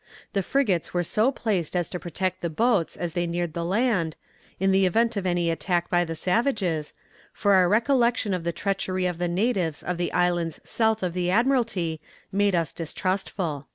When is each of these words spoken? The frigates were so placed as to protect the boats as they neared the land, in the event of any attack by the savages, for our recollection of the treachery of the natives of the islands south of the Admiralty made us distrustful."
The 0.33 0.41
frigates 0.41 0.95
were 0.95 1.03
so 1.03 1.31
placed 1.31 1.75
as 1.75 1.87
to 1.91 1.99
protect 1.99 2.41
the 2.41 2.49
boats 2.49 2.97
as 2.97 3.13
they 3.13 3.27
neared 3.27 3.53
the 3.53 3.63
land, 3.63 4.15
in 4.59 4.71
the 4.71 4.87
event 4.87 5.15
of 5.15 5.27
any 5.27 5.51
attack 5.51 5.91
by 5.91 6.05
the 6.05 6.15
savages, 6.15 6.95
for 7.31 7.53
our 7.53 7.69
recollection 7.69 8.33
of 8.33 8.43
the 8.43 8.51
treachery 8.51 9.05
of 9.05 9.19
the 9.19 9.27
natives 9.27 9.83
of 9.83 9.99
the 9.99 10.11
islands 10.11 10.59
south 10.63 11.03
of 11.03 11.13
the 11.13 11.29
Admiralty 11.29 12.01
made 12.31 12.55
us 12.55 12.73
distrustful." 12.73 13.67